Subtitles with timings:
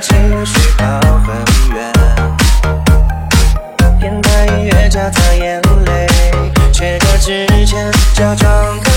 [0.00, 0.84] 情绪跑
[1.26, 1.36] 很
[1.74, 1.92] 远，
[4.00, 6.06] 电台音乐夹杂眼泪，
[6.72, 8.89] 却歌之前假装看。